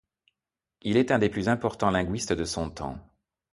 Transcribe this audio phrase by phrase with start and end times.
[0.81, 2.97] Il est un des plus importants linguistes de son temps.